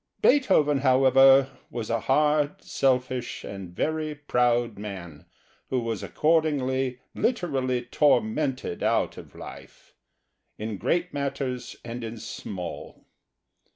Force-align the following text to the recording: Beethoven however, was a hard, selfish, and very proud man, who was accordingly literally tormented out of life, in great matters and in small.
Beethoven 0.19 0.79
however, 0.79 1.51
was 1.69 1.91
a 1.91 1.99
hard, 1.99 2.59
selfish, 2.63 3.43
and 3.43 3.69
very 3.69 4.15
proud 4.15 4.79
man, 4.79 5.27
who 5.69 5.79
was 5.79 6.01
accordingly 6.01 6.97
literally 7.13 7.83
tormented 7.83 8.81
out 8.81 9.15
of 9.17 9.35
life, 9.35 9.93
in 10.57 10.77
great 10.79 11.13
matters 11.13 11.75
and 11.85 12.03
in 12.03 12.17
small. 12.17 13.05